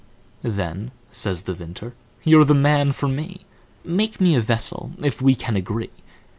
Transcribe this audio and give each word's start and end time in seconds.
"Then," 0.41 0.89
says 1.11 1.43
the 1.43 1.53
Vintner, 1.53 1.93
"you're 2.23 2.43
the 2.43 2.55
man 2.55 2.91
for 2.91 3.07
me, 3.07 3.45
Make 3.83 4.19
me 4.19 4.33
a 4.33 4.41
vessel, 4.41 4.93
if 5.03 5.21
we 5.21 5.35
can 5.35 5.55
agree. 5.55 5.91